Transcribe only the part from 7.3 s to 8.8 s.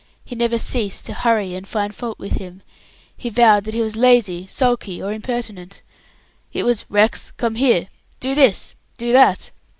come here! Do this!